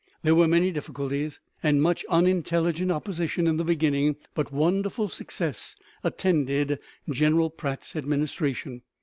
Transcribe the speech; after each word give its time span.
There 0.23 0.33
were 0.33 0.47
many 0.47 0.71
difficulties 0.71 1.39
and 1.61 1.79
much 1.79 2.03
unintelligent 2.09 2.91
opposition 2.91 3.45
in 3.45 3.57
the 3.57 3.63
beginning, 3.63 4.15
but 4.33 4.51
wonderful 4.51 5.09
success 5.09 5.75
attended 6.03 6.79
General 7.07 7.51
Pratt's 7.51 7.95
administration. 7.95 8.81